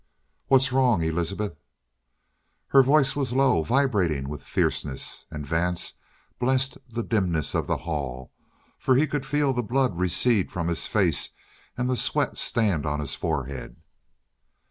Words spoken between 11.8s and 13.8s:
the sweat stand on his forehead.